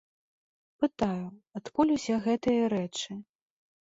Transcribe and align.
Пытаю, 0.83 1.27
адкуль 1.59 1.93
усе 1.97 2.15
гэтыя 2.27 2.63
рэчы. 2.77 3.11